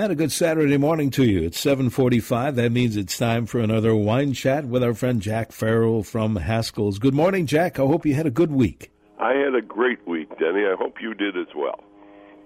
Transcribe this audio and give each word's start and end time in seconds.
And 0.00 0.10
a 0.10 0.14
good 0.14 0.32
Saturday 0.32 0.78
morning 0.78 1.10
to 1.10 1.24
you. 1.24 1.42
It's 1.42 1.60
745. 1.60 2.56
That 2.56 2.72
means 2.72 2.96
it's 2.96 3.18
time 3.18 3.44
for 3.44 3.60
another 3.60 3.94
wine 3.94 4.32
chat 4.32 4.64
with 4.64 4.82
our 4.82 4.94
friend 4.94 5.20
Jack 5.20 5.52
Farrell 5.52 6.02
from 6.02 6.36
Haskell's. 6.36 6.98
Good 6.98 7.12
morning, 7.12 7.44
Jack. 7.44 7.78
I 7.78 7.82
hope 7.82 8.06
you 8.06 8.14
had 8.14 8.24
a 8.24 8.30
good 8.30 8.50
week. 8.50 8.90
I 9.18 9.34
had 9.34 9.54
a 9.54 9.60
great 9.60 9.98
week, 10.08 10.30
Denny. 10.38 10.64
I 10.64 10.74
hope 10.78 11.02
you 11.02 11.12
did 11.12 11.36
as 11.36 11.48
well. 11.54 11.84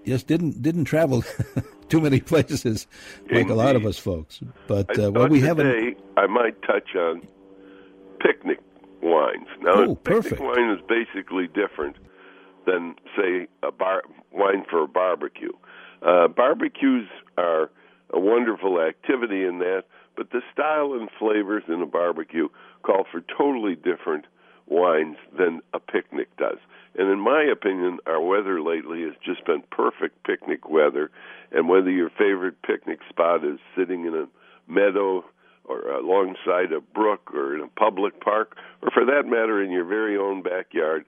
Yes, 0.02 0.24
didn't 0.24 0.62
didn't 0.62 0.86
travel 0.86 1.22
too 1.88 2.00
many 2.00 2.18
places 2.18 2.88
like 3.30 3.42
Indeed. 3.42 3.50
a 3.50 3.54
lot 3.54 3.76
of 3.76 3.86
us 3.86 3.98
folks. 3.98 4.40
But 4.66 4.98
uh, 4.98 5.12
what 5.12 5.20
thought 5.20 5.30
we 5.30 5.38
today 5.38 5.46
haven't 5.46 5.98
I 6.16 6.26
might 6.26 6.60
touch 6.62 6.96
on 6.96 7.22
picnic 8.18 8.58
wines. 9.00 9.46
Now, 9.60 9.74
Oh, 9.74 9.82
a 9.92 9.94
picnic 9.94 10.02
perfect. 10.02 10.40
wine 10.42 10.70
is 10.70 10.80
basically 10.88 11.46
different 11.46 11.94
than, 12.66 12.94
say, 13.16 13.46
a 13.62 13.72
bar 13.72 14.02
wine 14.32 14.64
for 14.68 14.82
a 14.84 14.88
barbecue. 14.88 15.52
Uh, 16.02 16.28
barbecues 16.28 17.08
are 17.38 17.70
a 18.10 18.20
wonderful 18.20 18.80
activity 18.80 19.44
in 19.44 19.58
that, 19.58 19.84
but 20.16 20.30
the 20.30 20.42
style 20.52 20.92
and 20.92 21.08
flavors 21.18 21.64
in 21.68 21.82
a 21.82 21.86
barbecue 21.86 22.48
call 22.82 23.04
for 23.10 23.22
totally 23.36 23.74
different 23.74 24.26
wines 24.66 25.16
than 25.36 25.60
a 25.72 25.80
picnic 25.80 26.28
does. 26.36 26.58
And 26.96 27.10
in 27.10 27.18
my 27.18 27.42
opinion, 27.42 27.98
our 28.06 28.20
weather 28.20 28.60
lately 28.60 29.02
has 29.02 29.14
just 29.24 29.44
been 29.44 29.62
perfect 29.70 30.24
picnic 30.24 30.68
weather. 30.68 31.10
And 31.50 31.68
whether 31.68 31.90
your 31.90 32.10
favorite 32.10 32.62
picnic 32.62 33.00
spot 33.08 33.44
is 33.44 33.58
sitting 33.76 34.04
in 34.04 34.14
a 34.14 34.26
meadow 34.70 35.24
or 35.64 35.90
alongside 35.90 36.72
a 36.72 36.80
brook 36.80 37.32
or 37.34 37.54
in 37.54 37.62
a 37.62 37.68
public 37.68 38.20
park, 38.20 38.56
or 38.82 38.90
for 38.90 39.04
that 39.06 39.24
matter, 39.26 39.62
in 39.62 39.70
your 39.70 39.84
very 39.84 40.16
own 40.16 40.42
backyard, 40.42 41.04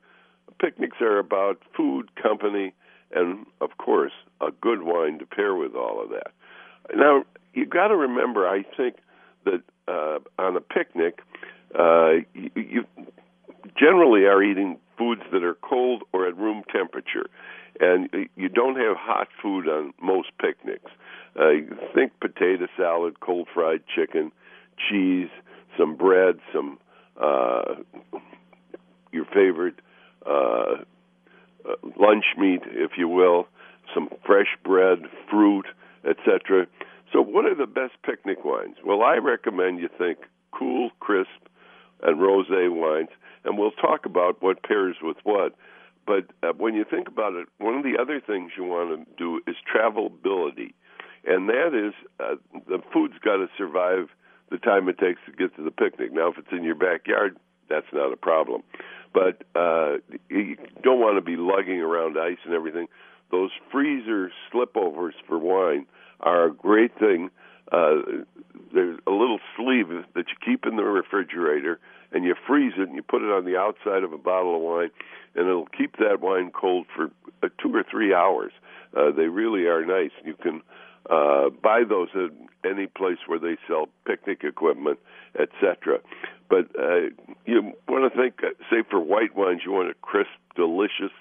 picnics 0.59 0.99
are 1.01 1.19
about 1.19 1.63
food, 1.77 2.11
company, 2.15 2.75
and 3.15 3.47
of 3.61 3.77
course, 3.79 4.13
a 4.41 4.51
good 4.61 4.83
wine 4.83 5.19
to 5.19 5.27
pair 5.27 5.55
with 5.55 5.75
all 5.75 6.03
of 6.03 6.11
that. 6.11 6.33
Now, 6.95 7.25
you 7.55 7.67
got 7.67 7.89
to 7.89 7.97
remember, 7.97 8.47
I 8.47 8.65
think 8.77 8.97
that 9.45 9.63
uh, 9.89 10.19
on 10.39 10.57
a 10.57 10.61
picnic, 10.61 11.21
uh, 11.79 12.13
you, 12.35 12.51
you 12.55 12.85
generally 13.79 14.25
are 14.25 14.43
eating 14.43 14.79
foods 14.99 15.23
that 15.33 15.43
are 15.43 15.55
cold 15.55 16.03
or 16.13 16.27
at 16.27 16.37
room 16.37 16.63
temperature, 16.71 17.29
and 17.81 18.09
you 18.37 18.49
don't 18.49 18.77
have 18.77 18.97
hot 18.97 19.29
food 19.43 19.69
on 19.69 19.93
most 20.01 20.31
picnics. 20.41 20.91
Uh, 21.39 21.51
think 21.95 22.13
potato 22.21 22.67
salad, 22.77 23.21
cold 23.21 23.47
fried 23.53 23.83
chicken, 23.95 24.33
cheese, 24.89 25.29
some 25.77 25.95
bread, 25.95 26.39
some 26.53 26.79
uh, 27.21 27.75
your 29.13 29.27
favorite 29.27 29.81
uh, 30.27 30.83
uh, 31.69 31.75
lunch 31.99 32.25
meat, 32.39 32.63
if 32.67 32.93
you 32.97 33.09
will, 33.09 33.47
some 33.95 34.09
fresh 34.25 34.57
bread, 34.65 35.01
fruit, 35.31 35.67
etc. 36.09 36.67
So, 37.13 37.23
what 37.23 37.45
are 37.45 37.55
the 37.55 37.67
best 37.67 37.95
picnic 38.05 38.45
wines? 38.45 38.77
Well, 38.85 39.03
I 39.03 39.17
recommend 39.17 39.81
you 39.81 39.89
think 39.97 40.19
cool, 40.53 40.91
crisp, 41.01 41.29
and 42.03 42.19
rosé 42.19 42.71
wines, 42.71 43.09
and 43.45 43.59
we'll 43.59 43.71
talk 43.73 44.07
about 44.07 44.43
what 44.43 44.63
pairs 44.63 44.97
with 45.03 45.17
what. 45.25 45.55
But 46.07 46.27
uh, 46.43 46.53
when 46.57 46.75
you 46.75 46.85
think 46.89 47.09
about 47.09 47.35
it, 47.35 47.49
one 47.59 47.75
of 47.75 47.83
the 47.83 47.99
other 48.01 48.21
things 48.21 48.53
you 48.57 48.65
want 48.65 49.07
to 49.07 49.17
do 49.17 49.41
is 49.47 49.57
travelability, 49.67 50.73
and 51.25 51.49
that 51.49 51.75
is 51.75 51.95
uh, 52.21 52.37
the 52.69 52.81
food's 52.93 53.19
got 53.25 53.37
to 53.37 53.49
survive 53.59 54.09
the 54.51 54.59
time 54.59 54.89
it 54.89 54.99
takes 54.99 55.21
to 55.27 55.33
get 55.33 55.57
to 55.57 55.65
the 55.65 55.73
picnic. 55.73 56.13
Now, 56.13 56.29
if 56.29 56.39
it's 56.39 56.53
in 56.53 56.63
your 56.63 56.77
backyard, 56.77 57.37
that's 57.69 57.87
not 57.93 58.13
a 58.13 58.17
problem. 58.17 58.63
But 59.13 59.45
uh, 59.55 59.97
you 60.29 60.57
don't 60.83 61.01
want 61.01 61.17
to 61.17 61.23
be 61.23 61.37
lugging 61.37 61.81
around 61.81 62.19
ice 62.19 62.39
and 62.45 62.55
everything. 62.55 62.89
Those 63.31 63.51
freezer 63.73 64.31
slipovers 64.53 65.15
for 65.27 65.39
wine 65.39 65.87
are 66.21 66.47
a 66.47 66.53
great 66.53 66.99
thing. 66.99 67.31
Uh, 67.73 67.97
there's 68.73 68.99
a 69.07 69.11
little 69.11 69.41
sleeve 69.57 69.89
that 70.15 70.27
you 70.29 70.37
keep 70.45 70.67
in 70.67 70.77
the 70.77 70.85
refrigerator, 70.85 71.81
and 72.13 72.25
you 72.25 72.35
freeze 72.47 72.75
it, 72.77 72.89
and 72.89 72.95
you 72.95 73.03
put 73.03 73.23
it 73.23 73.33
on 73.33 73.45
the 73.45 73.57
outside 73.57 74.05
of 74.05 74.13
a 74.13 74.19
bottle 74.19 74.55
of 74.57 74.63
wine, 74.63 74.91
and 75.35 75.49
it'll 75.49 75.67
keep 75.67 75.97
that 75.97 76.21
wine 76.21 76.51
cold 76.51 76.87
for 76.95 77.11
uh, 77.43 77.49
two 77.61 77.75
or 77.75 77.85
three 77.91 78.15
hours. 78.15 78.53
Uh, 78.97 79.11
they 79.11 79.27
really 79.27 79.67
are 79.67 79.85
nice. 79.85 80.13
You 80.25 80.35
can 80.35 80.63
uh, 81.11 81.51
buy 81.63 81.83
those 81.89 82.09
at 82.15 82.31
any 82.69 82.87
place 82.87 83.19
where 83.27 83.39
they 83.39 83.57
sell 83.69 83.89
picnic 84.07 84.43
equipment, 84.43 84.99
etc. 85.39 86.01
But 86.49 86.67
uh, 86.79 87.11
you 87.45 87.73
want 87.89 88.13
to 88.13 88.19
think, 88.19 88.37
uh, 88.43 88.51
say, 88.71 88.83
for 88.89 89.01
white 89.01 89.37
wines, 89.37 89.63
you 89.65 89.73
want 89.73 89.91
a 89.91 89.95
crisp, 89.95 90.31
delicious 90.55 91.13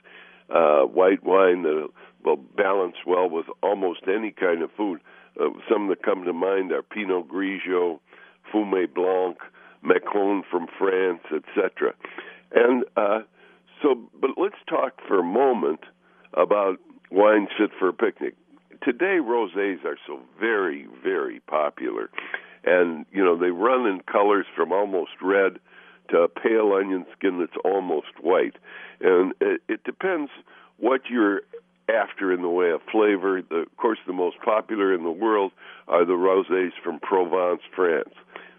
uh, 0.50 0.81
white 0.81 1.23
wine 1.23 1.63
that 1.63 1.90
will 2.23 2.38
balance 2.38 2.96
well 3.06 3.29
with 3.29 3.46
almost 3.62 4.01
any 4.07 4.31
kind 4.31 4.62
of 4.62 4.72
food. 4.75 5.00
Uh, 5.40 5.50
some 5.69 5.90
that 5.90 6.03
come 6.03 6.23
to 6.23 6.34
mind 6.34 6.72
are 6.72 6.81
Pinot 6.81 7.28
Grigio, 7.28 8.00
Fumé 8.53 8.91
Blanc, 8.91 9.38
Mâcon 9.84 10.41
from 10.50 10.67
France, 10.79 11.22
etc. 11.31 11.94
And 12.53 12.85
uh, 12.96 13.19
so, 13.81 13.96
but 14.19 14.31
let's 14.38 14.56
talk 14.67 15.00
for 15.07 15.19
a 15.19 15.23
moment 15.23 15.81
about 16.34 16.78
wines 17.12 17.50
fit 17.57 17.72
for 17.78 17.90
a 17.90 17.94
picnic. 17.94 18.35
Today, 18.85 19.18
rosés 19.19 19.84
are 19.84 19.97
so 20.06 20.19
very, 20.40 20.88
very 21.03 21.40
popular, 21.40 22.12
and 22.63 23.07
you 23.12 23.23
know 23.23 23.35
they 23.35 23.50
run 23.50 23.88
in 23.88 24.01
colors 24.01 24.46
from 24.56 24.72
almost 24.72 25.13
red 25.23 25.57
to 26.12 26.19
a 26.19 26.28
pale 26.28 26.72
onion 26.72 27.03
skin 27.18 27.40
that's 27.40 27.57
almost 27.66 28.19
white, 28.22 28.53
and 29.01 29.34
it, 29.41 29.62
it 29.68 29.84
depends 29.85 30.29
what 30.78 31.01
you're 31.09 31.41
after 31.90 32.31
in 32.31 32.44
the 32.44 32.50
way 32.50 32.69
of 32.69 32.81
flavor. 32.91 33.41
The, 33.41 33.62
of 33.62 33.78
course, 33.78 33.97
the 34.06 34.13
most 34.13 34.38
popular 34.46 34.94
in 34.94 35.02
the 35.02 35.09
world 35.09 35.52
are 35.88 36.06
the 36.06 36.13
rosés 36.13 36.72
from 36.84 37.00
Provence, 37.00 37.62
France. 37.75 38.13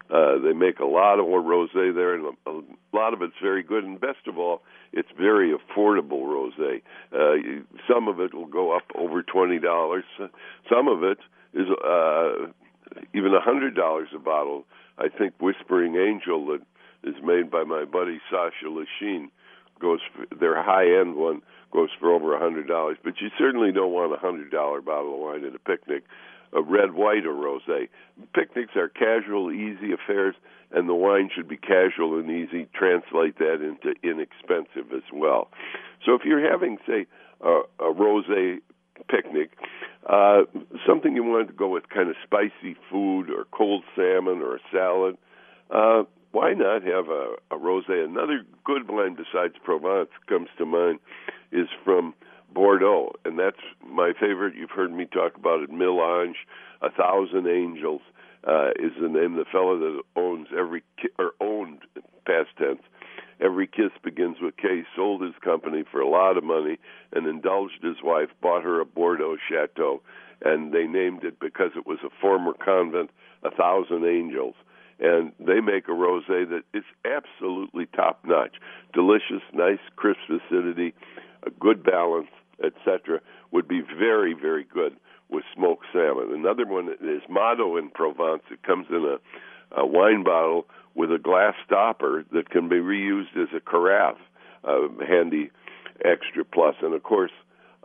Uh, 0.09 0.39
they 0.39 0.53
make 0.53 0.79
a 0.79 0.85
lot 0.85 1.19
of 1.19 1.25
rosé 1.25 1.93
there, 1.93 2.15
and 2.15 2.37
a, 2.45 2.51
lot 2.95 3.13
of 3.13 3.21
it's 3.21 3.35
very 3.41 3.61
good. 3.61 3.83
And 3.83 3.99
best 3.99 4.25
of 4.27 4.37
all, 4.37 4.61
it's 4.93 5.09
very 5.17 5.53
affordable 5.53 6.23
rosé. 6.23 6.81
Uh, 7.11 7.63
some 7.91 8.07
of 8.07 8.21
it 8.21 8.33
will 8.33 8.45
go 8.45 8.75
up 8.75 8.83
over 8.95 9.21
twenty 9.21 9.59
dollars. 9.59 10.05
Some 10.69 10.87
of 10.87 11.03
it 11.03 11.17
is 11.53 11.67
uh, 11.83 12.47
even 13.13 13.33
a 13.33 13.41
hundred 13.41 13.75
dollars 13.75 14.09
a 14.15 14.19
bottle. 14.19 14.65
I 14.97 15.09
think 15.09 15.33
Whispering 15.39 15.95
Angel 15.95 16.47
that 16.47 16.61
is 17.03 17.15
made 17.23 17.51
by 17.51 17.63
my 17.63 17.85
buddy 17.85 18.19
Sacha 18.31 18.65
Lichine 18.65 19.29
goes 19.79 19.99
for, 20.15 20.35
their 20.35 20.61
high 20.63 20.99
end 20.99 21.15
one 21.15 21.41
goes 21.71 21.89
for 21.99 22.13
over 22.13 22.35
a 22.35 22.39
hundred 22.39 22.67
dollars. 22.67 22.97
But 23.03 23.19
you 23.21 23.29
certainly 23.37 23.71
don't 23.71 23.91
want 23.91 24.13
a 24.13 24.17
hundred 24.17 24.51
dollar 24.51 24.81
bottle 24.81 25.15
of 25.15 25.19
wine 25.19 25.45
at 25.45 25.55
a 25.55 25.59
picnic, 25.59 26.03
a 26.57 26.61
red, 26.61 26.93
white, 26.93 27.25
or 27.25 27.33
rosé. 27.33 27.89
Picnics 28.33 28.75
are 28.75 28.89
casual, 28.89 29.51
easy 29.51 29.93
affairs, 29.93 30.35
and 30.71 30.89
the 30.89 30.93
wine 30.93 31.29
should 31.33 31.47
be 31.47 31.57
casual 31.57 32.19
and 32.19 32.29
easy. 32.29 32.67
Translate 32.73 33.37
that 33.37 33.61
into 33.61 33.93
inexpensive 34.03 34.91
as 34.93 35.03
well. 35.13 35.49
So 36.05 36.15
if 36.15 36.21
you're 36.25 36.49
having, 36.49 36.77
say, 36.87 37.05
a, 37.41 37.61
a 37.79 37.93
rosé 37.93 38.57
picnic, 39.09 39.51
uh, 40.09 40.41
something 40.87 41.15
you 41.15 41.23
wanted 41.23 41.47
to 41.47 41.53
go 41.53 41.69
with 41.69 41.89
kind 41.89 42.09
of 42.09 42.15
spicy 42.23 42.75
food 42.89 43.29
or 43.29 43.45
cold 43.51 43.83
salmon 43.95 44.41
or 44.41 44.55
a 44.55 44.59
salad, 44.71 45.17
uh, 45.69 46.03
why 46.31 46.53
not 46.53 46.83
have 46.83 47.07
a, 47.09 47.35
a 47.51 47.57
rosé? 47.57 48.03
Another 48.03 48.43
good 48.63 48.89
wine 48.89 49.15
besides 49.15 49.53
Provence 49.63 50.09
comes 50.27 50.49
to 50.57 50.65
mind 50.65 50.99
is 51.51 51.67
from 51.83 52.13
Bordeaux, 52.53 53.13
and 53.25 53.37
that's 53.37 53.61
my 53.85 54.13
favorite. 54.19 54.55
You've 54.55 54.71
heard 54.71 54.91
me 54.91 55.05
talk 55.05 55.35
about 55.35 55.61
it. 55.61 55.71
Mille 55.71 55.99
Anges, 55.99 56.35
A 56.81 56.89
Thousand 56.89 57.47
Angels 57.47 58.01
uh, 58.47 58.69
is 58.79 58.91
the 59.01 59.09
name. 59.09 59.35
The 59.35 59.45
fellow 59.51 59.77
that 59.77 60.01
owns 60.15 60.47
every 60.57 60.83
ki- 61.01 61.09
or 61.19 61.31
owned 61.41 61.79
past 62.25 62.49
tense. 62.57 62.81
Every 63.39 63.67
kiss 63.67 63.91
begins 64.03 64.37
with 64.41 64.57
K. 64.57 64.83
Sold 64.95 65.21
his 65.21 65.35
company 65.43 65.83
for 65.91 66.01
a 66.01 66.09
lot 66.09 66.37
of 66.37 66.43
money 66.43 66.79
and 67.13 67.27
indulged 67.27 67.83
his 67.83 67.97
wife. 68.03 68.29
Bought 68.41 68.63
her 68.63 68.79
a 68.79 68.85
Bordeaux 68.85 69.37
chateau, 69.49 70.01
and 70.43 70.73
they 70.73 70.87
named 70.87 71.23
it 71.23 71.39
because 71.39 71.71
it 71.75 71.85
was 71.85 71.99
a 72.03 72.09
former 72.21 72.53
convent. 72.53 73.11
A 73.43 73.51
Thousand 73.51 74.03
Angels 74.03 74.55
and 74.99 75.31
they 75.39 75.59
make 75.59 75.87
a 75.87 75.91
rosé 75.91 76.49
that 76.49 76.63
is 76.73 76.83
absolutely 77.05 77.85
top 77.85 78.19
notch, 78.25 78.55
delicious, 78.93 79.43
nice, 79.53 79.79
crisp 79.95 80.19
acidity, 80.29 80.93
a 81.45 81.51
good 81.51 81.83
balance, 81.83 82.29
etc. 82.63 83.21
Would 83.51 83.67
be 83.67 83.81
very, 83.81 84.33
very 84.33 84.63
good 84.63 84.95
with 85.29 85.43
smoked 85.53 85.85
salmon. 85.91 86.33
Another 86.33 86.65
one 86.65 86.89
is 87.01 87.21
Motto 87.29 87.77
in 87.77 87.89
Provence. 87.89 88.43
It 88.51 88.63
comes 88.63 88.87
in 88.89 89.03
a, 89.03 89.81
a 89.81 89.85
wine 89.85 90.23
bottle 90.23 90.67
with 90.95 91.11
a 91.11 91.19
glass 91.19 91.53
stopper 91.65 92.25
that 92.31 92.49
can 92.49 92.69
be 92.69 92.77
reused 92.77 93.35
as 93.35 93.49
a 93.55 93.59
carafe, 93.59 94.17
uh, 94.63 94.87
handy 95.07 95.51
extra 96.03 96.43
plus. 96.43 96.75
And 96.81 96.93
of 96.93 97.03
course, 97.03 97.31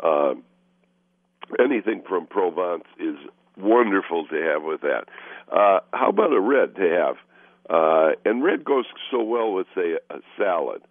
uh, 0.03 0.35
anything 1.59 2.03
from 2.09 2.27
Provence 2.27 2.85
is 2.99 3.17
wonderful 3.57 4.27
to 4.29 4.37
have 4.37 4.63
with 4.63 4.81
that. 4.83 5.05
Uh, 5.51 5.81
how 5.93 6.09
about 6.09 6.33
a 6.33 6.41
red 6.41 6.75
to 6.77 6.83
have? 6.83 7.17
Uh, 7.69 8.13
and 8.25 8.43
red 8.43 8.65
goes 8.65 8.87
so 9.11 9.23
well 9.23 9.53
with, 9.53 9.67
say, 9.75 9.99
a 10.11 10.19
salad. 10.37 10.83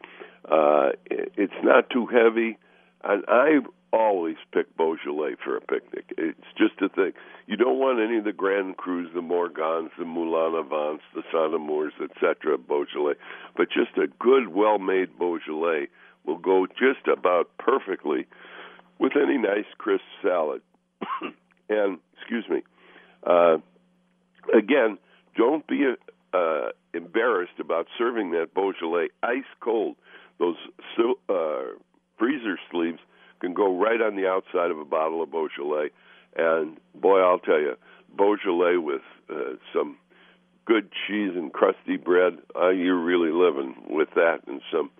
Uh, 0.50 0.90
it's 1.10 1.54
not 1.64 1.90
too 1.90 2.06
heavy, 2.06 2.58
and 3.04 3.24
I 3.28 3.60
always 3.94 4.38
pick 4.54 4.76
Beaujolais 4.78 5.36
for 5.44 5.58
a 5.58 5.62
picnic. 5.62 6.06
It's 6.18 6.40
just 6.58 6.82
a 6.82 6.90
thing. 6.90 7.12
You 7.48 7.58
don't 7.58 7.80
want 7.80 8.00
any 8.00 8.18
of 8.18 8.24
the 8.24 8.32
Grand 8.32 8.78
Crus, 8.78 9.14
the 9.14 9.22
Morgons, 9.22 9.92
the 9.98 10.06
Moulin-à-Vents, 10.06 11.04
the 11.14 11.24
Saint 11.32 11.54
Amours, 11.54 11.94
etc. 12.02 12.58
Beaujolais, 12.58 13.16
but 13.58 13.68
just 13.70 13.98
a 13.98 14.08
good, 14.20 14.50
well-made 14.50 15.18
Beaujolais 15.18 15.88
will 16.26 16.38
go 16.38 16.68
just 16.68 17.08
about 17.12 17.50
perfectly 17.58 18.28
with 19.00 19.14
any 19.16 19.38
nice 19.38 19.66
crisp 19.78 20.04
salad. 20.22 20.62
and 21.70 21.98
excuse 22.18 22.46
me, 22.50 22.62
uh, 23.26 23.58
again, 24.56 24.98
don't 25.36 25.66
be 25.68 25.86
uh, 26.34 26.70
embarrassed 26.94 27.60
about 27.60 27.88
serving 27.98 28.32
that 28.32 28.54
Beaujolais 28.54 29.10
ice 29.24 29.44
cold. 29.60 29.96
Those 30.40 30.56
uh, 31.30 31.74
freezer 32.22 32.60
sleeves 32.70 33.00
can 33.40 33.56
go 33.56 33.76
right 33.76 34.00
on 34.00 34.16
the 34.16 34.28
outside 34.28 34.70
of 34.70 34.78
a 34.78 34.86
bottle 34.86 35.24
of 35.24 35.32
Beaujolais. 35.32 35.90
And 36.38 36.78
boy, 36.94 37.20
I'll 37.20 37.40
tell 37.40 37.60
you, 37.60 37.76
Beaujolais 38.16 38.78
with 38.78 39.02
uh, 39.28 39.56
some 39.74 39.98
good 40.66 40.92
cheese 41.08 41.32
and 41.36 41.52
crusty 41.52 41.98
bread, 41.98 42.38
uh, 42.56 42.70
you're 42.70 43.02
really 43.02 43.32
living 43.32 43.74
with 43.90 44.10
that 44.14 44.42
and 44.46 44.62
some 44.72 44.92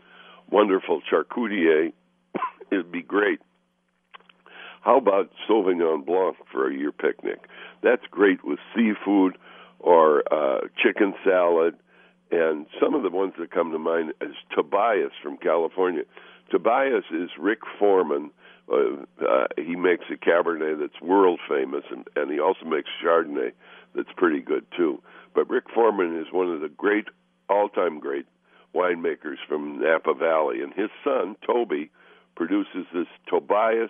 wonderful 0.50 1.02
charcuterie. 1.12 1.94
It'd 2.72 2.92
be 2.92 3.04
great. 3.04 3.40
How 4.82 4.98
about 4.98 5.30
Sauvignon 5.48 6.04
Blanc 6.04 6.38
for 6.52 6.72
your 6.72 6.92
picnic? 6.92 7.40
That's 7.84 8.02
great 8.10 8.44
with 8.44 8.58
seafood 8.76 9.38
or 9.80 10.24
uh, 10.34 10.62
chicken 10.84 11.14
salad. 11.24 11.76
And 12.32 12.66
some 12.82 12.96
of 12.96 13.04
the 13.04 13.10
ones 13.12 13.34
that 13.38 13.52
come 13.52 13.72
to 13.74 13.78
mind 13.78 14.14
is 14.22 14.34
Tobias 14.56 15.12
from 15.22 15.38
California. 15.38 16.04
Tobias 16.52 17.06
is 17.12 17.30
Ric 17.40 17.60
Forman. 17.80 18.32
Uh, 18.72 19.04
uh, 19.26 19.48
he 19.58 19.76
makes 19.76 20.06
a 20.12 20.18
Cabernet 20.18 20.80
that's 20.80 21.02
world 21.02 21.40
famous, 21.50 21.84
and, 21.90 22.06
and 22.16 22.32
he 22.32 22.40
also 22.40 22.66
makes 22.66 22.90
Chardonnay 23.04 23.52
that's 23.96 24.12
pretty 24.16 24.42
good 24.42 24.66
too. 24.78 25.02
But 25.34 25.50
Ric 25.50 25.66
Forman 25.74 26.20
is 26.20 26.28
one 26.32 26.50
of 26.50 26.62
the 26.62 26.70
great, 26.70 27.08
all-time 27.50 28.00
great 28.00 28.26
winemakers 28.76 29.38
from 29.48 29.82
Napa 29.82 30.14
Valley, 30.14 30.62
and 30.62 30.74
his 30.74 30.90
son 31.04 31.36
Toby 31.46 31.90
produces 32.36 32.86
this 32.94 33.08
Tobias 33.28 33.90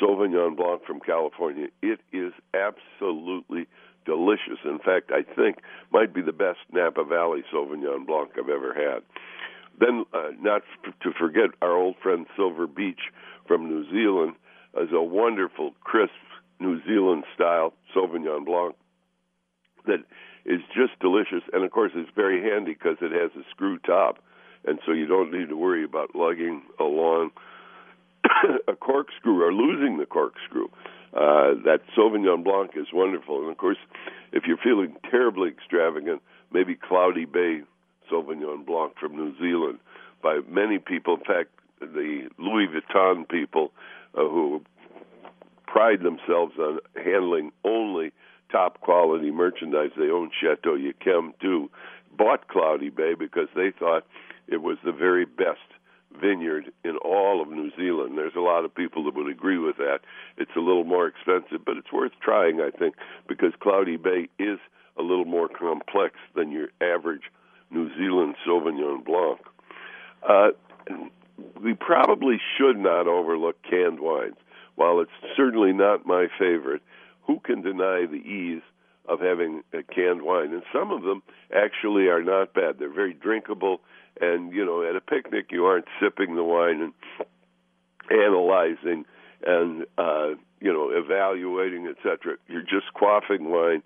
Sauvignon 0.00 0.56
Blanc 0.56 0.84
from 0.86 1.00
California. 1.00 1.68
It 1.82 2.00
is 2.12 2.32
absolutely 2.54 3.66
delicious. 4.04 4.58
In 4.64 4.78
fact, 4.78 5.10
I 5.10 5.22
think 5.34 5.58
might 5.90 6.14
be 6.14 6.22
the 6.22 6.32
best 6.32 6.58
Napa 6.72 7.04
Valley 7.04 7.42
Sauvignon 7.52 8.06
Blanc 8.06 8.30
I've 8.38 8.48
ever 8.48 8.72
had. 8.72 9.02
Then, 9.78 10.04
uh, 10.12 10.30
not 10.40 10.62
f- 10.84 10.94
to 11.02 11.12
forget, 11.12 11.50
our 11.60 11.76
old 11.76 11.96
friend 12.02 12.26
Silver 12.36 12.66
Beach 12.66 13.00
from 13.46 13.68
New 13.68 13.84
Zealand 13.90 14.34
is 14.80 14.88
a 14.92 15.02
wonderful, 15.02 15.74
crisp 15.80 16.12
New 16.60 16.82
Zealand 16.86 17.24
style 17.34 17.74
Sauvignon 17.94 18.44
Blanc 18.44 18.74
that 19.86 20.00
is 20.44 20.60
just 20.74 20.98
delicious. 21.00 21.42
And 21.52 21.64
of 21.64 21.70
course, 21.70 21.92
it's 21.94 22.10
very 22.14 22.42
handy 22.42 22.72
because 22.72 22.96
it 23.00 23.12
has 23.12 23.30
a 23.36 23.44
screw 23.50 23.78
top, 23.78 24.18
and 24.64 24.78
so 24.86 24.92
you 24.92 25.06
don't 25.06 25.32
need 25.32 25.48
to 25.48 25.56
worry 25.56 25.84
about 25.84 26.14
lugging 26.14 26.62
along 26.80 27.30
a 28.68 28.74
corkscrew 28.74 29.42
or 29.42 29.52
losing 29.52 29.98
the 29.98 30.06
corkscrew. 30.06 30.68
Uh, 31.12 31.54
that 31.64 31.80
Sauvignon 31.96 32.44
Blanc 32.44 32.72
is 32.74 32.88
wonderful, 32.92 33.40
and 33.40 33.50
of 33.50 33.56
course, 33.56 33.78
if 34.32 34.44
you're 34.46 34.58
feeling 34.62 34.96
terribly 35.10 35.48
extravagant, 35.48 36.20
maybe 36.52 36.74
Cloudy 36.74 37.24
Bay 37.24 37.62
Sauvignon 38.10 38.64
Blanc 38.64 38.94
from 38.98 39.16
New 39.16 39.36
Zealand 39.38 39.78
by 40.22 40.40
many 40.48 40.78
people. 40.78 41.16
In 41.16 41.24
fact, 41.24 41.50
the 41.80 42.28
Louis 42.38 42.66
Vuitton 42.68 43.28
people 43.28 43.72
uh, 44.14 44.22
who 44.22 44.62
pride 45.66 46.00
themselves 46.02 46.54
on 46.58 46.78
handling 46.94 47.52
only 47.64 48.12
top 48.50 48.80
quality 48.80 49.30
merchandise. 49.30 49.90
They 49.96 50.10
own 50.10 50.30
Chateau 50.40 50.76
Yquem 50.76 51.32
too. 51.40 51.70
Bought 52.16 52.48
Cloudy 52.48 52.88
Bay 52.88 53.14
because 53.18 53.48
they 53.54 53.72
thought 53.78 54.06
it 54.48 54.62
was 54.62 54.78
the 54.84 54.92
very 54.92 55.26
best 55.26 55.60
vineyard 56.20 56.72
in 56.84 56.96
all 56.98 57.42
of 57.42 57.50
New 57.50 57.70
Zealand. 57.76 58.16
There's 58.16 58.36
a 58.36 58.40
lot 58.40 58.64
of 58.64 58.74
people 58.74 59.04
that 59.04 59.14
would 59.14 59.30
agree 59.30 59.58
with 59.58 59.76
that. 59.76 59.98
It's 60.38 60.56
a 60.56 60.60
little 60.60 60.84
more 60.84 61.06
expensive, 61.06 61.64
but 61.64 61.76
it's 61.76 61.92
worth 61.92 62.12
trying, 62.22 62.60
I 62.60 62.70
think, 62.70 62.94
because 63.28 63.52
Cloudy 63.60 63.96
Bay 63.96 64.28
is 64.38 64.58
a 64.98 65.02
little 65.02 65.26
more 65.26 65.48
complex 65.48 66.14
than 66.34 66.50
your 66.50 66.68
average 66.80 67.24
New 67.70 67.88
Zealand 67.96 68.36
Sauvignon 68.46 69.04
Blanc. 69.04 69.40
Uh, 70.28 70.48
we 71.62 71.74
probably 71.74 72.40
should 72.56 72.78
not 72.78 73.06
overlook 73.06 73.56
canned 73.62 74.00
wines. 74.00 74.36
While 74.76 75.00
it's 75.00 75.10
certainly 75.36 75.72
not 75.72 76.06
my 76.06 76.26
favorite, 76.38 76.82
who 77.26 77.40
can 77.40 77.62
deny 77.62 78.06
the 78.06 78.16
ease 78.16 78.62
of 79.08 79.20
having 79.20 79.62
a 79.72 79.82
canned 79.82 80.22
wine? 80.22 80.52
And 80.52 80.62
some 80.72 80.90
of 80.90 81.02
them 81.02 81.22
actually 81.54 82.08
are 82.08 82.22
not 82.22 82.54
bad. 82.54 82.78
They're 82.78 82.92
very 82.92 83.14
drinkable 83.14 83.80
and 84.20 84.52
you 84.52 84.64
know 84.64 84.82
at 84.82 84.96
a 84.96 85.00
picnic 85.00 85.46
you 85.50 85.64
aren't 85.64 85.86
sipping 86.00 86.36
the 86.36 86.44
wine 86.44 86.80
and 86.80 86.92
analyzing 88.10 89.04
and 89.46 89.84
uh 89.98 90.30
you 90.60 90.72
know 90.72 90.90
evaluating 90.90 91.86
etc 91.86 92.36
you're 92.48 92.62
just 92.62 92.86
quaffing 92.94 93.42
wine 93.42 93.82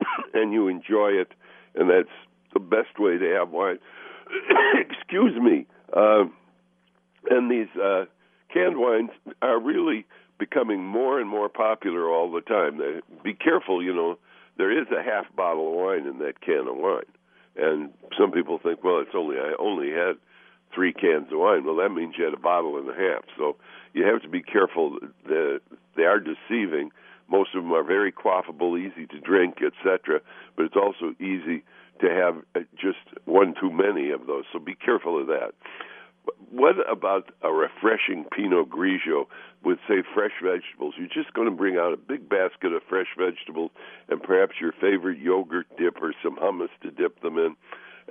and 0.34 0.52
you 0.52 0.68
enjoy 0.68 1.08
it 1.08 1.32
and 1.74 1.88
that's 1.88 2.12
the 2.54 2.60
best 2.60 2.98
way 2.98 3.18
to 3.18 3.34
have 3.38 3.50
wine 3.50 3.78
excuse 4.90 5.34
me 5.40 5.66
uh, 5.94 6.24
and 7.30 7.50
these 7.50 7.68
uh 7.80 8.04
canned 8.52 8.76
wines 8.78 9.10
are 9.40 9.60
really 9.60 10.06
becoming 10.38 10.84
more 10.84 11.20
and 11.20 11.28
more 11.28 11.48
popular 11.48 12.08
all 12.08 12.30
the 12.30 12.40
time 12.40 12.78
they, 12.78 13.00
be 13.22 13.34
careful 13.34 13.82
you 13.82 13.94
know 13.94 14.18
there 14.58 14.70
is 14.70 14.86
a 14.90 15.02
half 15.02 15.24
bottle 15.34 15.68
of 15.68 15.74
wine 15.74 16.06
in 16.06 16.18
that 16.18 16.40
can 16.40 16.66
of 16.68 16.76
wine 16.76 17.02
and 17.56 17.90
some 18.18 18.32
people 18.32 18.58
think, 18.58 18.82
well, 18.82 19.00
it's 19.00 19.14
only 19.14 19.36
I 19.36 19.54
only 19.58 19.90
had 19.90 20.16
three 20.74 20.92
cans 20.92 21.28
of 21.32 21.38
wine. 21.38 21.64
Well, 21.64 21.76
that 21.76 21.90
means 21.90 22.14
you 22.16 22.24
had 22.24 22.34
a 22.34 22.40
bottle 22.40 22.78
and 22.78 22.88
a 22.88 22.94
half. 22.94 23.24
So 23.36 23.56
you 23.92 24.04
have 24.06 24.22
to 24.22 24.28
be 24.28 24.42
careful 24.42 24.98
that 25.26 25.60
they 25.96 26.04
are 26.04 26.18
deceiving. 26.18 26.90
Most 27.28 27.54
of 27.54 27.62
them 27.62 27.72
are 27.72 27.84
very 27.84 28.12
quaffable, 28.12 28.78
easy 28.78 29.06
to 29.06 29.20
drink, 29.20 29.58
etc. 29.62 30.20
But 30.56 30.66
it's 30.66 30.76
also 30.76 31.14
easy 31.20 31.64
to 32.02 32.10
have 32.10 32.36
uh, 32.54 32.66
just 32.74 32.98
one 33.24 33.54
too 33.60 33.70
many 33.70 34.10
of 34.10 34.26
those. 34.26 34.44
So 34.52 34.58
be 34.58 34.74
careful 34.74 35.20
of 35.20 35.28
that. 35.28 35.52
What 36.50 36.76
about 36.90 37.30
a 37.42 37.52
refreshing 37.52 38.26
Pinot 38.30 38.68
Grigio 38.68 39.26
with, 39.64 39.78
say, 39.88 40.02
fresh 40.14 40.32
vegetables? 40.42 40.94
You're 40.98 41.08
just 41.08 41.32
going 41.34 41.48
to 41.48 41.56
bring 41.56 41.78
out 41.78 41.92
a 41.92 41.96
big 41.96 42.28
basket 42.28 42.72
of 42.72 42.82
fresh 42.88 43.08
vegetables 43.18 43.70
and 44.08 44.22
perhaps 44.22 44.54
your 44.60 44.72
favorite 44.72 45.18
yogurt 45.18 45.66
dip 45.78 46.00
or 46.00 46.14
some 46.22 46.36
hummus 46.36 46.68
to 46.82 46.90
dip 46.90 47.20
them 47.22 47.38
in, 47.38 47.56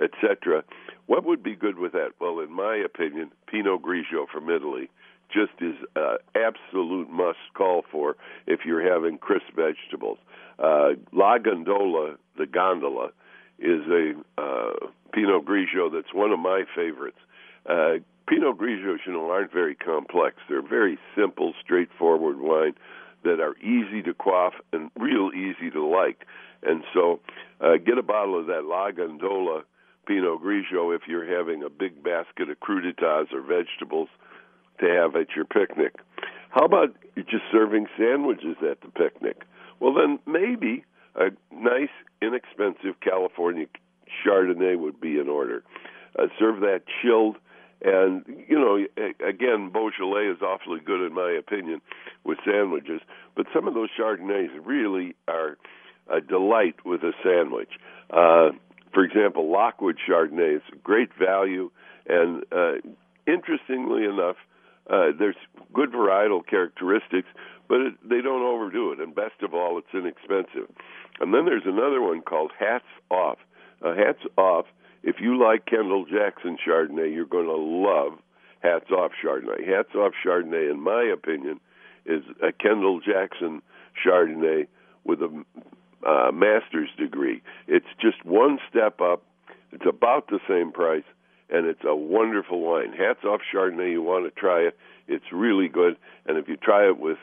etc. 0.02 0.64
What 1.06 1.24
would 1.24 1.42
be 1.42 1.54
good 1.54 1.78
with 1.78 1.92
that? 1.92 2.10
Well, 2.20 2.40
in 2.40 2.52
my 2.52 2.76
opinion, 2.76 3.30
Pinot 3.46 3.82
Grigio 3.82 4.26
from 4.30 4.50
Italy 4.50 4.90
just 5.32 5.52
is 5.60 5.76
uh, 5.96 6.16
absolute 6.34 7.08
must 7.08 7.38
call 7.54 7.84
for 7.90 8.16
if 8.46 8.60
you're 8.66 8.92
having 8.92 9.18
crisp 9.18 9.46
vegetables. 9.56 10.18
Uh, 10.58 10.90
La 11.12 11.38
Gondola, 11.38 12.16
the 12.36 12.46
gondola, 12.46 13.10
is 13.62 13.86
a 13.88 14.12
uh, 14.40 14.88
Pinot 15.12 15.44
Grigio 15.44 15.92
that's 15.92 16.12
one 16.12 16.32
of 16.32 16.38
my 16.38 16.64
favorites. 16.74 17.18
Uh, 17.64 18.02
Pinot 18.28 18.58
Grigios, 18.58 18.98
you 19.06 19.12
know, 19.12 19.30
aren't 19.30 19.52
very 19.52 19.74
complex. 19.74 20.36
They're 20.48 20.66
very 20.66 20.98
simple, 21.16 21.54
straightforward 21.62 22.38
wine 22.40 22.74
that 23.24 23.40
are 23.40 23.56
easy 23.58 24.02
to 24.02 24.14
quaff 24.14 24.54
and 24.72 24.90
real 24.98 25.30
easy 25.34 25.70
to 25.70 25.84
like. 25.84 26.24
And 26.62 26.82
so, 26.94 27.20
uh, 27.60 27.76
get 27.84 27.98
a 27.98 28.02
bottle 28.02 28.38
of 28.38 28.46
that 28.46 28.64
La 28.64 28.90
Gondola 28.90 29.62
Pinot 30.06 30.42
Grigio 30.42 30.94
if 30.94 31.02
you're 31.06 31.38
having 31.38 31.62
a 31.62 31.70
big 31.70 32.02
basket 32.02 32.50
of 32.50 32.58
crudités 32.58 33.32
or 33.32 33.42
vegetables 33.42 34.08
to 34.80 34.86
have 34.86 35.14
at 35.16 35.36
your 35.36 35.44
picnic. 35.44 35.94
How 36.50 36.64
about 36.64 36.94
just 37.16 37.44
serving 37.50 37.86
sandwiches 37.96 38.56
at 38.68 38.80
the 38.80 38.88
picnic? 38.88 39.42
Well, 39.80 39.94
then 39.94 40.18
maybe 40.26 40.84
a 41.14 41.30
nice, 41.52 41.90
inexpensive 42.20 43.00
California 43.00 43.66
Chardonnay 44.24 44.78
would 44.78 45.00
be 45.00 45.18
in 45.18 45.28
order. 45.28 45.62
Uh, 46.18 46.26
serve 46.38 46.60
that 46.60 46.82
chilled 47.02 47.36
and 47.84 48.24
you 48.48 48.58
know, 48.58 48.78
again, 49.28 49.70
Beaujolais 49.72 50.28
is 50.28 50.40
awfully 50.40 50.78
good 50.84 51.04
in 51.04 51.12
my 51.14 51.32
opinion 51.32 51.80
with 52.24 52.38
sandwiches, 52.44 53.00
but 53.34 53.46
some 53.52 53.66
of 53.66 53.74
those 53.74 53.88
Chardonnays 53.98 54.50
really 54.64 55.16
are 55.26 55.58
a 56.08 56.20
delight 56.20 56.76
with 56.84 57.02
a 57.02 57.12
sandwich. 57.24 57.70
Uh, 58.10 58.50
for 58.92 59.02
example, 59.02 59.50
Lockwood 59.50 59.98
Chardonnay 60.08 60.56
is 60.56 60.62
great 60.84 61.10
value, 61.14 61.70
and 62.06 62.44
uh, 62.52 62.74
interestingly 63.26 64.04
enough, 64.04 64.36
uh, 64.88 65.06
there's 65.18 65.36
good 65.72 65.90
varietal 65.90 66.46
characteristics, 66.46 67.28
but 67.72 67.80
it, 67.80 67.94
they 68.04 68.20
don't 68.20 68.42
overdo 68.42 68.92
it. 68.92 69.00
And 69.00 69.14
best 69.14 69.40
of 69.40 69.54
all, 69.54 69.78
it's 69.78 69.94
inexpensive. 69.94 70.68
And 71.20 71.32
then 71.32 71.46
there's 71.46 71.64
another 71.64 72.02
one 72.02 72.20
called 72.20 72.50
Hats 72.58 72.84
Off. 73.10 73.38
Uh, 73.82 73.94
Hats 73.94 74.20
Off 74.36 74.66
if 75.02 75.16
you 75.20 75.42
like 75.42 75.64
Kendall 75.64 76.04
Jackson 76.04 76.58
Chardonnay, 76.64 77.12
you're 77.12 77.24
going 77.24 77.46
to 77.46 77.56
love 77.56 78.18
Hats 78.60 78.90
Off 78.90 79.12
Chardonnay. 79.24 79.66
Hats 79.66 79.94
Off 79.94 80.12
Chardonnay, 80.22 80.70
in 80.70 80.82
my 80.82 81.02
opinion, 81.02 81.60
is 82.04 82.22
a 82.42 82.52
Kendall 82.52 83.00
Jackson 83.00 83.62
Chardonnay 84.04 84.66
with 85.04 85.20
a 85.22 85.44
uh, 86.06 86.30
master's 86.30 86.90
degree. 86.98 87.42
It's 87.66 87.86
just 88.02 88.22
one 88.24 88.58
step 88.68 89.00
up. 89.00 89.22
It's 89.72 89.86
about 89.88 90.28
the 90.28 90.40
same 90.46 90.72
price, 90.72 91.04
and 91.48 91.66
it's 91.66 91.84
a 91.84 91.96
wonderful 91.96 92.60
wine. 92.60 92.92
Hats 92.92 93.24
off 93.24 93.40
Chardonnay. 93.52 93.92
You 93.92 94.02
want 94.02 94.26
to 94.26 94.40
try 94.40 94.60
it. 94.60 94.76
It's 95.08 95.32
really 95.32 95.68
good. 95.68 95.96
And 96.26 96.38
if 96.38 96.48
you 96.48 96.56
try 96.56 96.86
it 96.86 96.98
with, 96.98 97.18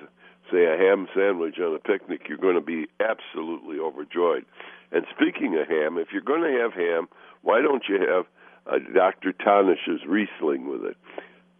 say, 0.51 0.65
a 0.65 0.77
ham 0.77 1.07
sandwich 1.15 1.55
on 1.59 1.75
a 1.75 1.79
picnic, 1.79 2.21
you're 2.27 2.37
going 2.37 2.55
to 2.55 2.61
be 2.61 2.87
absolutely 2.99 3.79
overjoyed. 3.79 4.45
And 4.91 5.05
speaking 5.15 5.57
of 5.59 5.67
ham, 5.67 5.97
if 5.97 6.07
you're 6.11 6.21
going 6.21 6.41
to 6.41 6.59
have 6.61 6.73
ham, 6.73 7.07
why 7.41 7.61
don't 7.61 7.83
you 7.87 7.99
have 7.99 8.25
uh, 8.65 8.79
Dr. 8.93 9.33
Thanisch's 9.33 10.05
Riesling 10.07 10.69
with 10.69 10.83
it? 10.83 10.97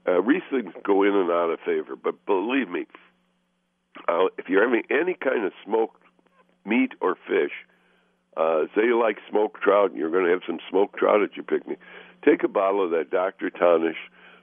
Uh, 0.07 0.21
Rieslings 0.21 0.73
go 0.83 1.03
in 1.03 1.13
and 1.13 1.29
out 1.29 1.51
of 1.51 1.59
favor, 1.65 1.95
but 1.95 2.25
believe 2.25 2.69
me, 2.69 2.85
uh, 4.07 4.25
if 4.37 4.47
you're 4.47 4.63
having 4.63 4.83
any 4.89 5.13
kind 5.13 5.45
of 5.45 5.51
smoked 5.63 6.01
meat 6.65 6.93
or 7.01 7.15
fish, 7.27 7.51
uh, 8.37 8.63
say 8.75 8.85
you 8.85 8.99
like 8.99 9.17
smoked 9.29 9.61
trout 9.61 9.91
and 9.91 9.99
you're 9.99 10.11
going 10.11 10.25
to 10.25 10.31
have 10.31 10.41
some 10.47 10.59
smoked 10.69 10.97
trout 10.97 11.21
at 11.21 11.35
your 11.35 11.43
picnic, 11.43 11.79
take 12.23 12.43
a 12.43 12.47
bottle 12.47 12.83
of 12.83 12.91
that 12.91 13.11
Dr. 13.11 13.49
Thanisch 13.49 13.99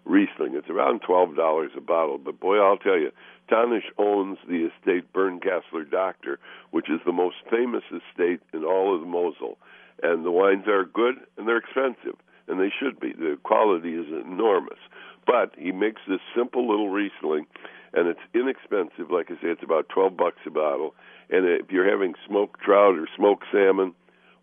Riesling. 0.07 0.55
It's 0.55 0.71
around 0.71 1.01
twelve 1.01 1.35
dollars 1.35 1.73
a 1.77 1.81
bottle, 1.81 2.17
but 2.17 2.39
boy, 2.39 2.59
I'll 2.59 2.79
tell 2.79 2.99
you, 2.99 3.11
Thanisch 3.51 3.91
owns 3.99 4.39
the 4.49 4.71
estate 4.71 5.13
Bernkasteler 5.13 5.89
Doctor, 5.91 6.39
which 6.71 6.89
is 6.89 7.01
the 7.05 7.13
most 7.13 7.37
famous 7.51 7.83
estate 7.87 8.41
in 8.55 8.65
all 8.65 8.95
of 8.95 9.01
the 9.01 9.07
Mosel, 9.07 9.59
and 10.03 10.25
the 10.25 10.31
wines 10.31 10.69
are 10.69 10.85
good 10.85 11.17
and 11.37 11.47
they're 11.47 11.59
expensive, 11.59 12.17
and 12.47 12.61
they 12.61 12.73
should 12.81 13.01
be. 13.01 13.13
The 13.13 13.37
quality 13.43 13.95
is 13.95 14.07
enormous, 14.09 14.79
but 15.27 15.53
he 15.59 15.73
makes 15.73 16.01
this 16.09 16.21
simple 16.37 16.69
little 16.69 16.91
Riesling, 16.91 17.47
and 17.93 18.07
it's 18.07 18.21
inexpensive. 18.33 19.11
Like 19.11 19.31
I 19.31 19.35
say, 19.35 19.49
it's 19.49 19.65
about 19.65 19.89
twelve 19.89 20.17
bucks 20.17 20.39
a 20.47 20.51
bottle, 20.51 20.95
and 21.31 21.45
if 21.45 21.73
you're 21.73 21.91
having 21.91 22.15
smoked 22.29 22.61
trout 22.61 22.97
or 22.97 23.09
smoked 23.17 23.45
salmon, 23.51 23.93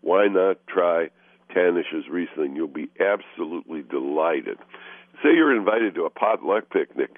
why 0.02 0.26
not 0.28 0.58
try 0.66 1.08
Thanisch's 1.56 2.06
Riesling? 2.10 2.54
You'll 2.54 2.68
be 2.68 2.90
absolutely 3.00 3.82
delighted 3.82 4.58
say 5.22 5.34
you're 5.34 5.56
invited 5.56 5.94
to 5.94 6.04
a 6.04 6.10
potluck 6.10 6.70
picnic, 6.70 7.10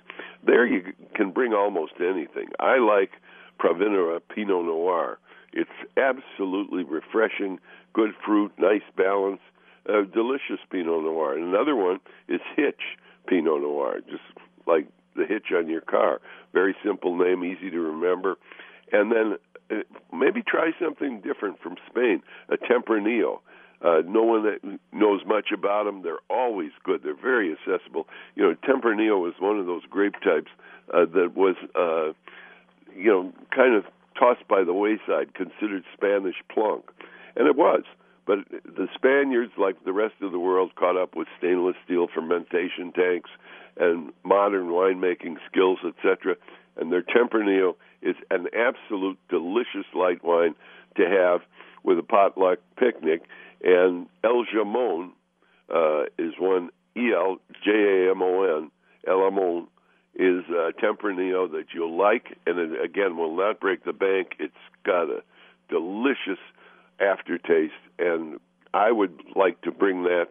there 0.44 0.66
you 0.66 0.92
can 1.14 1.30
bring 1.30 1.52
almost 1.52 1.94
anything. 2.00 2.48
I 2.60 2.78
like 2.78 3.10
Provinera 3.58 4.20
Pinot 4.34 4.64
Noir. 4.64 5.18
It's 5.52 5.70
absolutely 5.96 6.84
refreshing, 6.84 7.58
good 7.94 8.10
fruit, 8.24 8.52
nice 8.58 8.82
balance, 8.96 9.40
uh, 9.88 10.02
delicious 10.12 10.60
Pinot 10.70 11.02
Noir. 11.02 11.34
And 11.34 11.44
another 11.44 11.74
one 11.74 12.00
is 12.28 12.40
Hitch 12.56 12.82
Pinot 13.26 13.62
Noir, 13.62 14.00
just 14.08 14.22
like 14.66 14.86
the 15.16 15.24
hitch 15.26 15.46
on 15.56 15.68
your 15.68 15.80
car. 15.80 16.20
Very 16.52 16.76
simple 16.84 17.16
name, 17.16 17.44
easy 17.44 17.70
to 17.70 17.80
remember. 17.80 18.36
And 18.92 19.10
then 19.10 19.36
uh, 19.70 19.82
maybe 20.16 20.42
try 20.42 20.70
something 20.80 21.20
different 21.22 21.60
from 21.60 21.76
Spain, 21.88 22.22
a 22.48 22.56
Tempranillo. 22.56 23.40
Uh, 23.82 24.02
no 24.06 24.22
one 24.22 24.44
that 24.44 24.78
knows 24.92 25.20
much 25.26 25.48
about 25.52 25.84
them. 25.84 26.02
They're 26.02 26.18
always 26.30 26.70
good. 26.82 27.02
They're 27.02 27.14
very 27.14 27.52
accessible. 27.52 28.06
You 28.34 28.44
know, 28.44 28.54
Tempranillo 28.64 29.20
was 29.20 29.34
one 29.38 29.58
of 29.58 29.66
those 29.66 29.82
grape 29.88 30.14
types 30.24 30.50
uh, 30.92 31.04
that 31.14 31.32
was, 31.36 31.56
uh, 31.74 32.12
you 32.96 33.10
know, 33.10 33.32
kind 33.54 33.74
of 33.74 33.84
tossed 34.18 34.48
by 34.48 34.64
the 34.64 34.72
wayside, 34.72 35.34
considered 35.34 35.84
Spanish 35.92 36.36
plunk, 36.52 36.84
and 37.36 37.46
it 37.46 37.56
was. 37.56 37.82
But 38.26 38.38
the 38.50 38.88
Spaniards, 38.94 39.52
like 39.56 39.84
the 39.84 39.92
rest 39.92 40.14
of 40.20 40.32
the 40.32 40.38
world, 40.38 40.74
caught 40.74 40.96
up 40.96 41.14
with 41.14 41.28
stainless 41.38 41.76
steel 41.84 42.08
fermentation 42.12 42.92
tanks 42.92 43.30
and 43.76 44.12
modern 44.24 44.68
winemaking 44.68 45.36
skills, 45.50 45.78
etc. 45.86 46.36
And 46.76 46.90
their 46.90 47.02
Tempranillo 47.02 47.76
is 48.02 48.16
an 48.30 48.48
absolute 48.56 49.18
delicious 49.28 49.86
light 49.94 50.24
wine 50.24 50.54
to 50.96 51.04
have 51.08 51.42
with 51.84 51.98
a 51.98 52.02
potluck 52.02 52.58
picnic. 52.76 53.22
And 53.66 54.06
El 54.22 54.44
Jamon 54.44 55.10
uh, 55.74 56.04
is 56.18 56.34
one 56.38 56.70
E 56.96 57.12
L 57.12 57.38
J 57.64 57.72
A 57.72 58.10
M 58.12 58.22
O 58.22 58.58
N 58.58 58.70
El 59.08 59.16
Jamon 59.16 59.66
is 60.14 60.44
a 60.48 60.72
Tempranillo 60.80 61.50
that 61.50 61.66
you'll 61.74 61.98
like, 61.98 62.38
and 62.46 62.58
it, 62.60 62.80
again 62.82 63.16
will 63.16 63.36
not 63.36 63.58
break 63.58 63.84
the 63.84 63.92
bank. 63.92 64.36
It's 64.38 64.54
got 64.84 65.10
a 65.10 65.22
delicious 65.68 66.38
aftertaste, 67.00 67.74
and 67.98 68.38
I 68.72 68.92
would 68.92 69.20
like 69.34 69.60
to 69.62 69.72
bring 69.72 70.04
that 70.04 70.26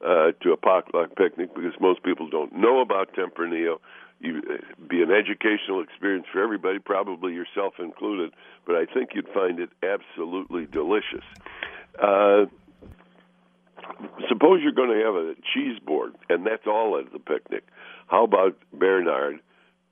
uh, 0.00 0.32
to 0.42 0.52
a 0.52 0.56
potluck 0.56 1.14
picnic 1.14 1.54
because 1.54 1.74
most 1.80 2.02
people 2.02 2.30
don't 2.30 2.54
know 2.54 2.80
about 2.80 3.12
Tempranillo. 3.12 3.80
You'd 4.20 4.44
be 4.88 5.02
an 5.02 5.10
educational 5.12 5.82
experience 5.82 6.26
for 6.32 6.42
everybody, 6.42 6.78
probably 6.78 7.34
yourself 7.34 7.74
included. 7.78 8.32
But 8.66 8.76
I 8.76 8.86
think 8.86 9.10
you'd 9.14 9.28
find 9.28 9.60
it 9.60 9.68
absolutely 9.82 10.66
delicious. 10.66 11.24
Uh, 12.02 12.46
suppose 14.28 14.60
you're 14.62 14.72
going 14.72 14.90
to 14.90 15.04
have 15.04 15.14
a 15.14 15.34
cheese 15.54 15.78
board, 15.84 16.14
and 16.28 16.46
that's 16.46 16.66
all 16.66 16.98
at 16.98 17.12
the 17.12 17.18
picnic. 17.18 17.64
How 18.06 18.24
about 18.24 18.56
Bernard 18.72 19.40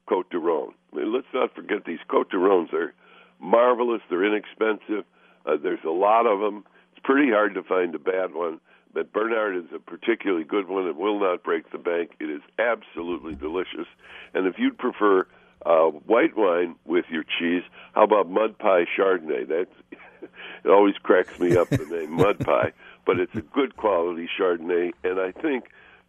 Cote 0.09 0.31
de 0.31 0.39
Rhone? 0.39 0.75
I 0.93 0.97
mean, 0.97 1.15
let's 1.15 1.27
not 1.35 1.55
forget 1.55 1.85
these 1.85 1.99
Cote 2.09 2.31
de 2.31 2.39
Rhones. 2.39 2.71
They're 2.73 2.95
marvelous. 3.41 4.01
They're 4.09 4.25
inexpensive. 4.25 5.05
Uh, 5.45 5.57
there's 5.63 5.85
a 5.85 5.91
lot 5.91 6.27
of 6.27 6.41
them. 6.41 6.65
It's 6.93 7.05
pretty 7.05 7.31
hard 7.31 7.55
to 7.55 7.63
find 7.63 7.95
a 7.95 7.99
bad 7.99 8.35
one. 8.35 8.61
But 8.93 9.13
Bernard 9.13 9.57
is 9.57 9.71
a 9.75 9.79
particularly 9.79 10.45
good 10.45 10.69
one. 10.69 10.87
It 10.87 10.97
will 10.97 11.21
not 11.21 11.43
break 11.43 11.71
the 11.71 11.79
bank. 11.79 12.13
It 12.19 12.31
is 12.31 12.41
absolutely 12.59 13.35
delicious. 13.35 13.87
And 14.33 14.47
if 14.47 14.55
you'd 14.59 14.79
prefer 14.79 15.27
uh, 15.67 15.89
white 16.07 16.35
wine 16.35 16.77
with 16.87 17.05
your 17.11 17.25
cheese, 17.39 17.63
how 17.95 18.05
about 18.05 18.31
mud 18.31 18.59
pie 18.59 18.87
Chardonnay? 18.97 19.49
That 19.49 19.67
it 20.23 20.71
always 20.71 20.95
cracks 21.03 21.39
me 21.39 21.57
up 21.57 21.69
the 21.69 21.85
name 21.85 22.13
mud 22.13 22.39
pie 22.41 22.73
but 23.07 23.21
it's 23.21 23.35
a 23.35 23.41
good 23.41 23.77
quality 23.77 24.29
Chardonnay, 24.39 24.93
and 25.05 25.21
I 25.21 25.33
think 25.33 25.67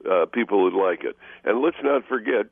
uh, 0.10 0.25
people 0.25 0.63
would 0.63 0.74
like 0.74 1.04
it. 1.04 1.16
And 1.46 1.62
let's 1.62 1.77
not 1.84 2.06
forget, 2.08 2.48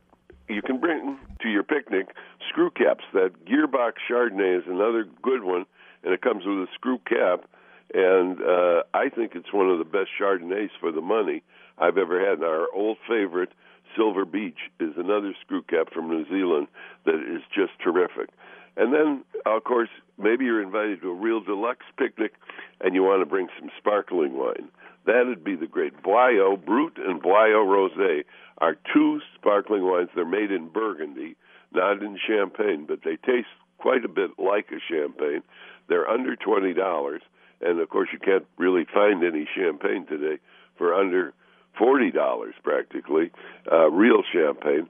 you 0.47 0.61
can 0.61 0.79
bring 0.79 1.17
to 1.41 1.49
your 1.49 1.63
picnic 1.63 2.15
screw 2.49 2.69
caps. 2.69 3.03
That 3.13 3.31
Gearbox 3.45 3.93
Chardonnay 4.09 4.59
is 4.59 4.63
another 4.67 5.07
good 5.21 5.43
one, 5.43 5.65
and 6.03 6.13
it 6.13 6.21
comes 6.21 6.45
with 6.45 6.57
a 6.57 6.67
screw 6.75 6.99
cap. 6.99 7.49
And 7.93 8.41
uh, 8.41 8.83
I 8.93 9.09
think 9.09 9.33
it's 9.35 9.51
one 9.51 9.69
of 9.69 9.79
the 9.79 9.85
best 9.85 10.09
Chardonnays 10.19 10.69
for 10.79 10.91
the 10.91 11.01
money 11.01 11.43
I've 11.77 11.97
ever 11.97 12.19
had. 12.19 12.39
And 12.39 12.43
our 12.43 12.67
old 12.73 12.97
favorite, 13.07 13.51
Silver 13.95 14.25
Beach, 14.25 14.57
is 14.79 14.93
another 14.97 15.33
screw 15.41 15.61
cap 15.63 15.93
from 15.93 16.09
New 16.09 16.25
Zealand 16.27 16.67
that 17.05 17.15
is 17.15 17.41
just 17.53 17.71
terrific. 17.83 18.29
And 18.77 18.93
then, 18.93 19.23
of 19.45 19.63
course, 19.63 19.89
maybe 20.17 20.45
you're 20.45 20.61
invited 20.61 21.01
to 21.01 21.09
a 21.09 21.13
real 21.13 21.41
deluxe 21.41 21.85
picnic 21.97 22.33
and 22.81 22.93
you 22.93 23.03
want 23.03 23.21
to 23.21 23.25
bring 23.25 23.47
some 23.59 23.69
sparkling 23.77 24.37
wine. 24.37 24.69
That'd 25.05 25.43
be 25.43 25.55
the 25.55 25.67
great 25.67 26.01
Boileau 26.01 26.57
Brut 26.57 26.93
and 26.97 27.21
Boileau 27.21 27.65
Rosé 27.65 28.23
are 28.57 28.75
two 28.93 29.21
sparkling 29.35 29.85
wines. 29.85 30.09
They're 30.15 30.25
made 30.25 30.51
in 30.51 30.69
Burgundy, 30.69 31.35
not 31.73 32.01
in 32.01 32.17
Champagne, 32.27 32.85
but 32.87 32.99
they 33.03 33.17
taste 33.17 33.47
quite 33.77 34.03
a 34.03 34.09
bit 34.09 34.31
like 34.39 34.71
a 34.71 34.79
champagne. 34.89 35.43
They're 35.87 36.09
under 36.09 36.35
twenty 36.35 36.73
dollars, 36.73 37.21
and 37.61 37.79
of 37.79 37.89
course 37.89 38.09
you 38.11 38.17
can't 38.17 38.45
really 38.57 38.85
find 38.91 39.23
any 39.23 39.47
champagne 39.55 40.07
today 40.07 40.39
for 40.77 40.95
under 40.95 41.33
forty 41.77 42.09
dollars 42.09 42.55
practically. 42.63 43.31
Uh, 43.71 43.91
real 43.91 44.23
champagne. 44.33 44.89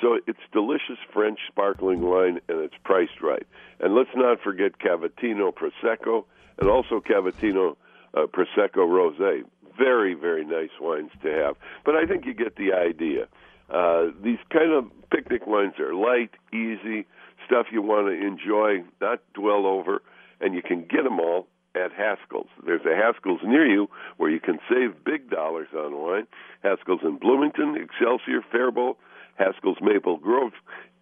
So 0.00 0.18
it's 0.26 0.40
delicious 0.52 0.98
French 1.12 1.38
sparkling 1.48 2.02
wine, 2.02 2.40
and 2.48 2.60
it's 2.60 2.74
priced 2.84 3.20
right. 3.22 3.46
And 3.80 3.94
let's 3.94 4.10
not 4.14 4.40
forget 4.40 4.78
Cavatina 4.78 5.52
Prosecco 5.52 6.24
and 6.58 6.68
also 6.68 7.00
Cavatina 7.00 7.76
uh, 8.14 8.26
Prosecco 8.26 8.78
Rosé. 8.78 9.42
Very, 9.78 10.14
very 10.14 10.44
nice 10.44 10.70
wines 10.80 11.10
to 11.22 11.30
have. 11.30 11.56
But 11.84 11.96
I 11.96 12.06
think 12.06 12.24
you 12.24 12.34
get 12.34 12.56
the 12.56 12.72
idea. 12.72 13.28
Uh, 13.68 14.06
these 14.22 14.38
kind 14.50 14.72
of 14.72 14.90
picnic 15.10 15.46
wines 15.46 15.74
are 15.78 15.94
light, 15.94 16.30
easy, 16.52 17.06
stuff 17.44 17.66
you 17.70 17.82
want 17.82 18.06
to 18.06 18.26
enjoy, 18.26 18.84
not 19.00 19.20
dwell 19.34 19.66
over, 19.66 20.02
and 20.40 20.54
you 20.54 20.62
can 20.62 20.82
get 20.82 21.04
them 21.04 21.20
all 21.20 21.46
at 21.74 21.92
Haskell's. 21.92 22.48
There's 22.64 22.84
a 22.86 22.96
Haskell's 22.96 23.40
near 23.44 23.66
you 23.66 23.88
where 24.16 24.30
you 24.30 24.40
can 24.40 24.58
save 24.68 25.04
big 25.04 25.28
dollars 25.30 25.68
on 25.76 25.94
wine. 25.94 26.26
Haskell's 26.62 27.02
in 27.02 27.18
Bloomington, 27.18 27.76
Excelsior, 27.76 28.40
Faribault, 28.50 28.96
Haskell's 29.38 29.78
Maple 29.80 30.16
Grove 30.18 30.52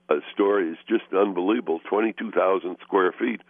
uh, 0.09 0.17
store 0.33 0.61
is 0.61 0.77
just 0.89 1.05
unbelievable 1.13 1.81
22,000 1.89 2.77
square 2.83 3.13
feet. 3.13 3.41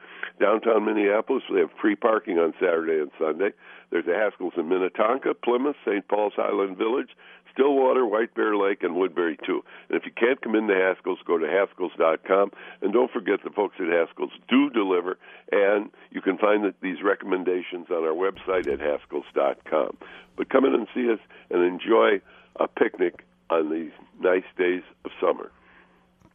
Downtown 0.40 0.84
Minneapolis, 0.84 1.42
they 1.52 1.60
have 1.60 1.70
free 1.80 1.96
parking 1.96 2.38
on 2.38 2.54
Saturday 2.60 3.00
and 3.00 3.10
Sunday. 3.18 3.50
There's 3.90 4.06
a 4.06 4.14
Haskell's 4.14 4.54
in 4.56 4.68
Minnetonka, 4.68 5.34
Plymouth, 5.34 5.76
St. 5.84 6.06
Paul's 6.08 6.32
Highland 6.36 6.76
Village, 6.76 7.10
Stillwater, 7.52 8.04
White 8.04 8.34
Bear 8.34 8.56
Lake, 8.56 8.82
and 8.82 8.96
Woodbury, 8.96 9.38
too. 9.46 9.62
And 9.88 9.96
if 9.96 10.04
you 10.04 10.12
can't 10.12 10.40
come 10.40 10.56
into 10.56 10.74
Haskell's, 10.74 11.20
go 11.24 11.38
to 11.38 11.46
Haskells.com. 11.46 12.50
And 12.82 12.92
don't 12.92 13.10
forget 13.12 13.40
the 13.44 13.50
folks 13.50 13.76
at 13.78 13.86
Haskell's 13.86 14.32
do 14.48 14.70
deliver, 14.70 15.18
and 15.52 15.90
you 16.10 16.20
can 16.20 16.38
find 16.38 16.64
the, 16.64 16.74
these 16.80 17.02
recommendations 17.02 17.86
on 17.90 18.04
our 18.04 18.14
website 18.14 18.66
at 18.66 18.80
Haskells.com. 18.80 19.96
But 20.36 20.50
come 20.50 20.64
in 20.64 20.74
and 20.74 20.88
see 20.94 21.10
us 21.12 21.20
and 21.50 21.62
enjoy 21.62 22.20
a 22.56 22.66
picnic 22.66 23.24
on 23.50 23.70
these 23.70 23.92
nice 24.20 24.44
days 24.56 24.82
of 25.04 25.10
summer. 25.20 25.50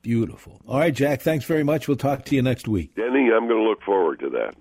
Beautiful. 0.01 0.61
All 0.67 0.79
right, 0.79 0.93
Jack, 0.93 1.21
thanks 1.21 1.45
very 1.45 1.63
much. 1.63 1.87
We'll 1.87 1.97
talk 1.97 2.25
to 2.25 2.35
you 2.35 2.41
next 2.41 2.67
week. 2.67 2.95
Denny, 2.95 3.29
I'm 3.35 3.47
going 3.47 3.61
to 3.61 3.69
look 3.69 3.81
forward 3.81 4.19
to 4.21 4.29
that. 4.29 4.55